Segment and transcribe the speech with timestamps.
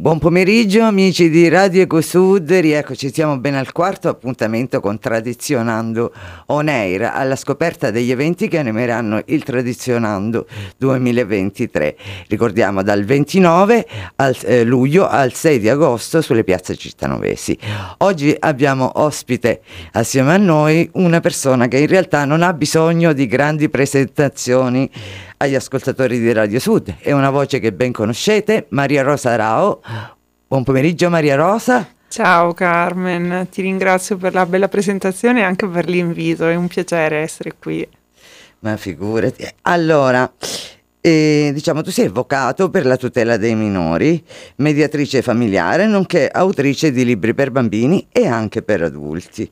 [0.00, 6.10] Buon pomeriggio amici di Radio EcoSud, rieccoci, siamo ben al quarto appuntamento con Tradizionando
[6.46, 10.46] On Air, alla scoperta degli eventi che animeranno il Tradizionando
[10.78, 11.96] 2023.
[12.28, 13.86] Ricordiamo dal 29
[14.16, 17.58] al, eh, luglio al 6 di agosto sulle piazze cittanovesi.
[17.98, 19.60] Oggi abbiamo ospite
[19.92, 24.90] assieme a noi una persona che in realtà non ha bisogno di grandi presentazioni
[25.42, 26.96] agli ascoltatori di Radio Sud.
[26.98, 29.80] È una voce che ben conoscete, Maria Rosa Rao.
[30.46, 31.88] Buon pomeriggio Maria Rosa.
[32.08, 37.18] Ciao Carmen, ti ringrazio per la bella presentazione e anche per l'invito, è un piacere
[37.18, 37.88] essere qui.
[38.58, 39.46] Ma figurati.
[39.62, 40.30] Allora,
[41.00, 44.22] eh, diciamo, tu sei avvocato per la tutela dei minori,
[44.56, 49.50] mediatrice familiare, nonché autrice di libri per bambini e anche per adulti.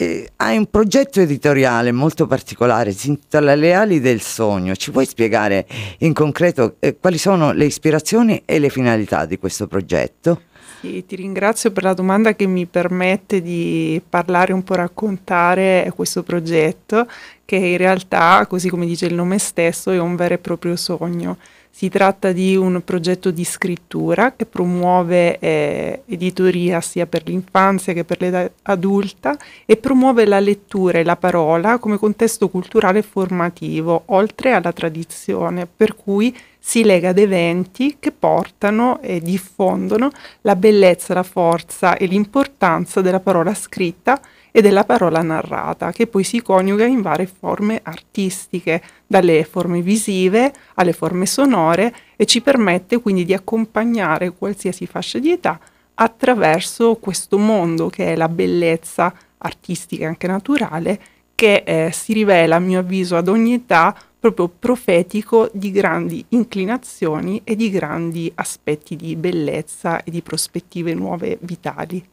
[0.00, 4.76] Eh, hai un progetto editoriale molto particolare, si intitola Le ali del sogno.
[4.76, 5.66] Ci puoi spiegare
[5.98, 10.42] in concreto eh, quali sono le ispirazioni e le finalità di questo progetto?
[10.78, 16.22] Sì, ti ringrazio per la domanda che mi permette di parlare un po', raccontare questo
[16.22, 17.08] progetto
[17.44, 21.38] che in realtà, così come dice il nome stesso, è un vero e proprio sogno.
[21.70, 28.04] Si tratta di un progetto di scrittura che promuove eh, editoria sia per l'infanzia che
[28.04, 34.52] per l'età adulta e promuove la lettura e la parola come contesto culturale formativo, oltre
[34.52, 40.10] alla tradizione, per cui si lega ad eventi che portano e diffondono
[40.42, 44.20] la bellezza, la forza e l'importanza della parola scritta
[44.58, 50.52] e della parola narrata, che poi si coniuga in varie forme artistiche, dalle forme visive
[50.74, 55.60] alle forme sonore e ci permette quindi di accompagnare qualsiasi fascia di età
[55.94, 61.00] attraverso questo mondo che è la bellezza artistica e anche naturale
[61.36, 67.42] che eh, si rivela a mio avviso ad ogni età proprio profetico di grandi inclinazioni
[67.44, 72.04] e di grandi aspetti di bellezza e di prospettive nuove vitali.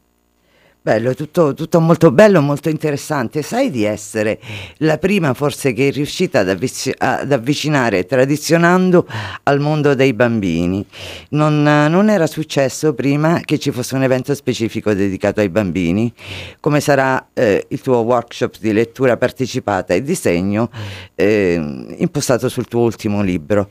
[0.86, 3.42] Bello, tutto, tutto, molto bello, molto interessante.
[3.42, 4.38] Sai di essere
[4.76, 9.04] la prima forse che è riuscita ad, avvic- ad avvicinare Tradizionando
[9.42, 10.86] al mondo dei bambini.
[11.30, 16.14] Non, non, era successo prima che ci fosse un evento specifico dedicato ai bambini,
[16.60, 20.70] come sarà eh, il tuo workshop di lettura partecipata e disegno
[21.16, 23.66] eh, impostato sul tuo ultimo libro,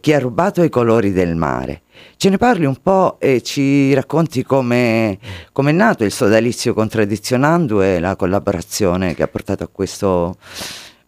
[0.00, 1.82] Chi ha rubato i colori del mare.
[2.16, 5.18] Ce ne parli un po' e ci racconti come
[5.52, 10.36] è nato il sodalizio Contraddizionando e la collaborazione che ha portato a questo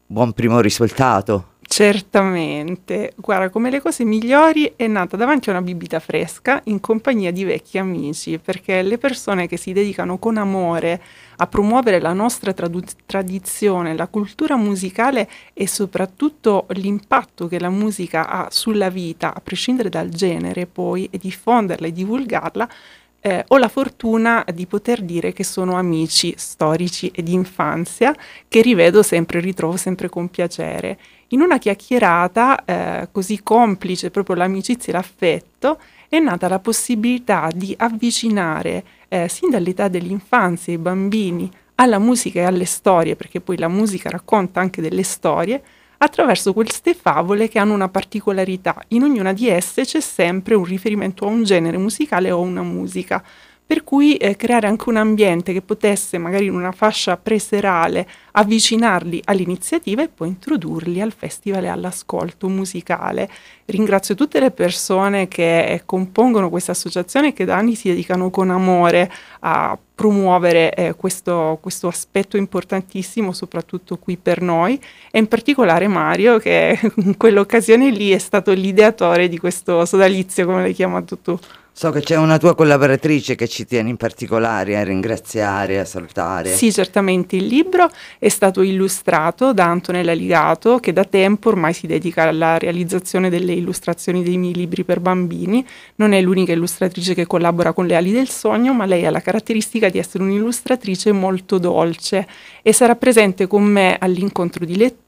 [0.07, 1.54] buon primo risultato.
[1.77, 7.33] Certamente, guarda, come le cose migliori è nata davanti a una bibita fresca in compagnia
[7.33, 11.03] di vecchi amici, perché le persone che si dedicano con amore
[11.39, 18.29] a promuovere la nostra tradu- tradizione, la cultura musicale e soprattutto l'impatto che la musica
[18.29, 22.69] ha sulla vita, a prescindere dal genere poi, e diffonderla e divulgarla,
[23.21, 28.15] eh, ho la fortuna di poter dire che sono amici storici e di infanzia
[28.47, 30.99] che rivedo sempre, ritrovo sempre con piacere.
[31.35, 37.75] In una chiacchierata eh, così complice proprio l'amicizia e l'affetto è nata la possibilità di
[37.77, 43.67] avvicinare eh, sin dall'età dell'infanzia i bambini alla musica e alle storie, perché poi la
[43.67, 45.61] musica racconta anche delle storie,
[45.99, 48.81] attraverso queste favole che hanno una particolarità.
[48.89, 52.63] In ognuna di esse c'è sempre un riferimento a un genere musicale o a una
[52.63, 53.21] musica
[53.67, 59.23] per cui eh, creare anche un ambiente che potesse magari in una fascia preserale avvicinarli
[59.25, 63.29] all'iniziativa e poi introdurli al festival e all'ascolto musicale.
[63.65, 68.29] Ringrazio tutte le persone che eh, compongono questa associazione e che da anni si dedicano
[68.29, 69.11] con amore
[69.41, 74.79] a promuovere eh, questo, questo, aspetto importantissimo, soprattutto qui per noi,
[75.11, 80.63] e in particolare Mario, che in quell'occasione lì è stato l'ideatore di questo sodalizio, come
[80.63, 81.39] l'hai chiamato tu.
[81.77, 86.55] So che c'è una tua collaboratrice che ci tiene in particolare a ringraziare, a salutare.
[86.55, 87.91] Sì, certamente il libro
[88.21, 93.55] è stato illustrato da Antonella Ligato, che da tempo ormai si dedica alla realizzazione delle
[93.55, 95.67] illustrazioni dei miei libri per bambini.
[95.97, 99.21] Non è l'unica illustratrice che collabora con Le Ali del Sogno, ma lei ha la
[99.21, 102.25] caratteristica di essere un'illustratrice molto dolce
[102.63, 105.04] e sarà presente con me all'incontro di lettura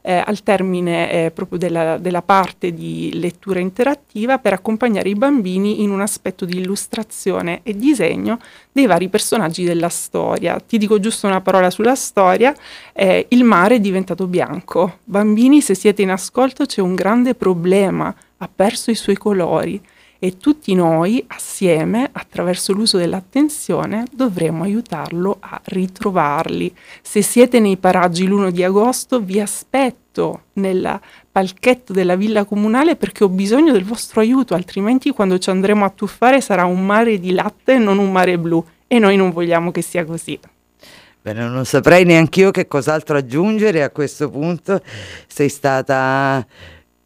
[0.00, 5.82] eh, al termine eh, proprio della, della parte di lettura interattiva per accompagnare i bambini
[5.82, 8.38] in in un aspetto di illustrazione e disegno
[8.72, 10.58] dei vari personaggi della storia.
[10.60, 12.54] Ti dico giusto una parola sulla storia.
[12.92, 14.98] Eh, il mare è diventato bianco.
[15.04, 18.14] Bambini, se siete in ascolto, c'è un grande problema.
[18.38, 19.80] Ha perso i suoi colori
[20.22, 26.72] e tutti noi assieme, attraverso l'uso dell'attenzione, dovremo aiutarlo a ritrovarli.
[27.00, 31.00] Se siete nei paraggi l'1 di agosto, vi aspetto nella
[31.32, 35.90] palchetto della villa comunale perché ho bisogno del vostro aiuto, altrimenti quando ci andremo a
[35.90, 39.70] tuffare sarà un mare di latte e non un mare blu e noi non vogliamo
[39.70, 40.38] che sia così.
[41.22, 44.82] Bene, non saprei neanche io che cos'altro aggiungere a questo punto.
[45.26, 46.46] Sei stata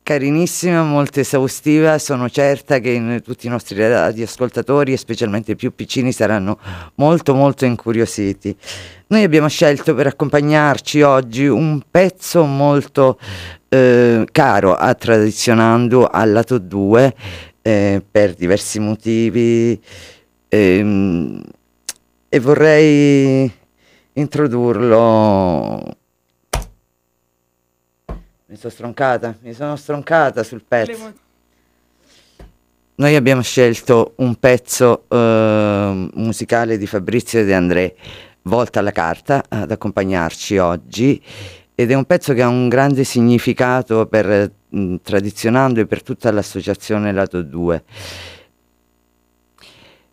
[0.04, 6.58] carinissima, molto esaustiva, sono certa che tutti i nostri radioascoltatori specialmente i più piccini saranno
[6.96, 8.54] molto molto incuriositi.
[9.06, 13.18] Noi abbiamo scelto per accompagnarci oggi un pezzo molto
[13.70, 17.14] eh, caro a Tradizionando al lato 2
[17.62, 19.80] eh, per diversi motivi
[20.48, 21.42] ehm,
[22.28, 23.50] e vorrei
[24.12, 25.96] introdurlo
[28.54, 31.12] mi sono stroncata, mi sono stroncata sul pezzo.
[32.96, 35.16] Noi abbiamo scelto un pezzo uh,
[36.14, 37.96] musicale di Fabrizio De André,
[38.42, 41.20] Volta alla carta, ad accompagnarci oggi
[41.74, 46.30] ed è un pezzo che ha un grande significato per mh, Tradizionando e per tutta
[46.30, 47.84] l'associazione Lato 2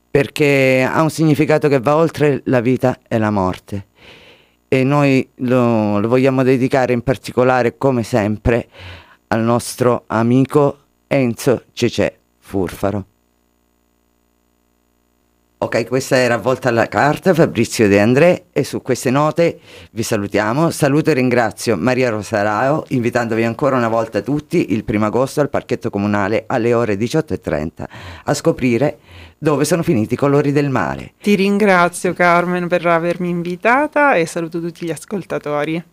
[0.09, 3.89] perché ha un significato che va oltre la vita e la morte
[4.73, 8.69] e noi lo, lo vogliamo dedicare in particolare, come sempre,
[9.27, 10.77] al nostro amico
[11.07, 13.10] Enzo Cecè Furfaro.
[15.63, 19.59] Ok, questa era Volta alla Carta, Fabrizio De André e su queste note
[19.91, 20.71] vi salutiamo.
[20.71, 25.91] Saluto e ringrazio Maria Rosarao invitandovi ancora una volta tutti il primo agosto al parchetto
[25.91, 27.83] comunale alle ore 18.30
[28.23, 28.97] a scoprire
[29.37, 31.13] dove sono finiti i colori del mare.
[31.21, 35.83] Ti ringrazio Carmen per avermi invitata e saluto tutti gli ascoltatori.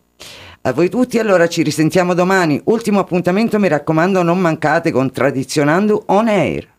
[0.62, 2.58] A voi tutti, allora ci risentiamo domani.
[2.64, 6.76] Ultimo appuntamento, mi raccomando, non mancate con Tradizionando On Air.